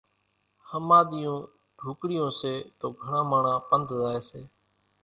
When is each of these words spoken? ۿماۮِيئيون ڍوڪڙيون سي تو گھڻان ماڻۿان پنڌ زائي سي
ۿماۮِيئيون 0.69 1.39
ڍوڪڙيون 1.83 2.31
سي 2.39 2.53
تو 2.79 2.85
گھڻان 3.01 3.23
ماڻۿان 3.31 3.57
پنڌ 3.67 3.87
زائي 4.01 4.21
سي 4.29 4.41